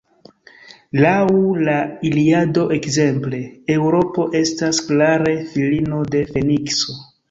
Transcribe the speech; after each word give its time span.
Laŭ 1.03 1.11
la 1.67 1.75
Iliado, 2.11 2.65
ekzemple, 2.79 3.43
Eŭropo 3.77 4.29
estas 4.43 4.85
klare 4.91 5.39
filino 5.55 6.05
de 6.15 6.29
Fenikso. 6.37 7.03